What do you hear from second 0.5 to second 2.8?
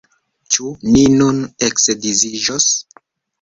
Ĉu ni nun eksedziĝos!